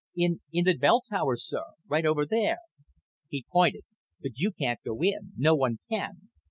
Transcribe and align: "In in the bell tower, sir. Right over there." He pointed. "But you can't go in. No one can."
"In 0.15 0.41
in 0.51 0.65
the 0.65 0.75
bell 0.75 1.01
tower, 1.07 1.35
sir. 1.37 1.61
Right 1.87 2.07
over 2.07 2.25
there." 2.25 2.57
He 3.29 3.45
pointed. 3.51 3.83
"But 4.19 4.39
you 4.39 4.49
can't 4.51 4.81
go 4.81 5.03
in. 5.03 5.33
No 5.37 5.53
one 5.53 5.77
can." 5.89 6.27